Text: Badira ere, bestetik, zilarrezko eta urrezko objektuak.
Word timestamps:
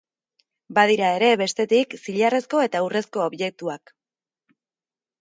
Badira 0.77 1.11
ere, 1.17 1.29
bestetik, 1.43 1.95
zilarrezko 2.07 2.65
eta 2.71 2.85
urrezko 2.89 3.25
objektuak. 3.29 3.99